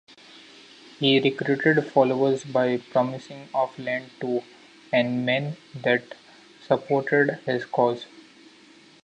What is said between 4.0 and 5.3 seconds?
to any